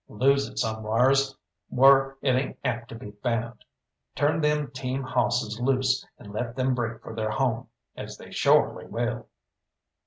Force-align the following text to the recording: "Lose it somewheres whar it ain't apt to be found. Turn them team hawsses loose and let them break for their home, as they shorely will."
"Lose 0.09 0.47
it 0.49 0.57
somewheres 0.57 1.37
whar 1.69 2.17
it 2.23 2.31
ain't 2.31 2.57
apt 2.63 2.89
to 2.89 2.95
be 2.95 3.11
found. 3.21 3.63
Turn 4.15 4.41
them 4.41 4.71
team 4.71 5.03
hawsses 5.03 5.59
loose 5.59 6.03
and 6.17 6.33
let 6.33 6.55
them 6.55 6.73
break 6.73 7.03
for 7.03 7.13
their 7.13 7.29
home, 7.29 7.67
as 7.95 8.17
they 8.17 8.31
shorely 8.31 8.87
will." 8.87 9.27